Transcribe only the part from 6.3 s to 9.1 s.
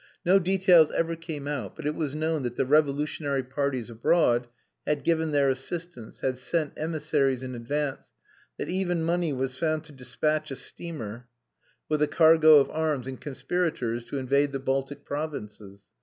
sent emissaries in advance, that even